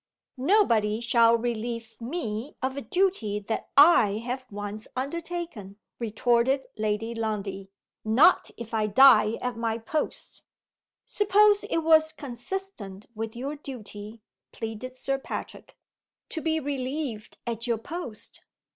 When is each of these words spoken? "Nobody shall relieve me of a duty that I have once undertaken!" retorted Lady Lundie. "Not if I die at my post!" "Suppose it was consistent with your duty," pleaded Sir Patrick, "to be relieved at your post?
"Nobody 0.39 0.99
shall 0.99 1.37
relieve 1.37 2.01
me 2.01 2.55
of 2.59 2.75
a 2.75 2.81
duty 2.81 3.39
that 3.39 3.69
I 3.77 4.13
have 4.25 4.47
once 4.49 4.87
undertaken!" 4.95 5.77
retorted 5.99 6.65
Lady 6.75 7.13
Lundie. 7.13 7.69
"Not 8.03 8.49
if 8.57 8.73
I 8.73 8.87
die 8.87 9.37
at 9.43 9.55
my 9.57 9.77
post!" 9.77 10.41
"Suppose 11.05 11.65
it 11.65 11.83
was 11.83 12.13
consistent 12.13 13.05
with 13.13 13.35
your 13.35 13.55
duty," 13.55 14.23
pleaded 14.51 14.97
Sir 14.97 15.19
Patrick, 15.19 15.77
"to 16.29 16.41
be 16.41 16.59
relieved 16.59 17.37
at 17.45 17.67
your 17.67 17.77
post? 17.77 18.41